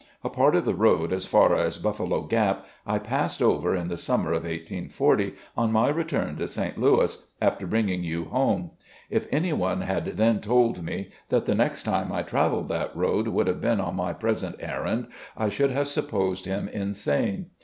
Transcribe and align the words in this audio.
A 0.23 0.29
part 0.29 0.55
of 0.55 0.65
the 0.65 0.73
road, 0.73 1.13
as 1.13 1.27
far 1.27 1.53
as 1.53 1.77
Buffalo 1.77 2.21
Gap, 2.23 2.65
I 2.87 2.97
passed 2.97 3.39
over 3.39 3.75
in 3.75 3.87
the 3.87 3.97
summer 3.97 4.31
of 4.31 4.45
1840, 4.45 5.35
on 5.55 5.71
my 5.71 5.89
return 5.89 6.37
to 6.37 6.47
St. 6.47 6.75
Louis, 6.75 7.27
after 7.39 7.67
bringing 7.67 8.03
you 8.03 8.25
home. 8.25 8.71
If 9.11 9.27
any 9.31 9.53
one 9.53 9.81
had 9.81 10.07
then 10.17 10.39
told 10.41 10.81
me 10.83 11.11
that 11.27 11.45
the 11.45 11.53
next 11.53 11.83
time 11.83 12.11
I 12.11 12.23
travelled 12.23 12.69
t^t 12.69 12.95
road 12.95 13.27
would 13.27 13.45
have 13.45 13.61
been 13.61 13.79
on 13.79 13.95
my 13.95 14.11
present 14.11 14.55
errand, 14.59 15.05
I 15.37 15.49
should 15.49 15.69
have 15.69 15.87
supposed 15.87 16.45
him 16.47 16.67
insane. 16.67 17.51